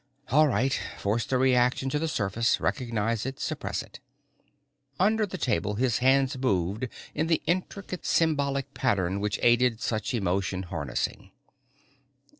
All 0.31 0.47
right, 0.47 0.73
force 0.97 1.25
the 1.27 1.37
reaction 1.37 1.87
to 1.91 1.99
the 1.99 2.07
surface, 2.07 2.59
recognize 2.59 3.23
it, 3.23 3.39
suppress 3.39 3.83
it. 3.83 3.99
Under 4.99 5.27
the 5.27 5.37
table 5.37 5.75
his 5.75 5.99
hands 5.99 6.35
moved 6.39 6.87
in 7.13 7.27
the 7.27 7.43
intricate 7.45 8.03
symbolic 8.03 8.73
pattern 8.73 9.19
which 9.19 9.37
aided 9.43 9.79
such 9.79 10.15
emotion 10.15 10.63
harnessing. 10.63 11.29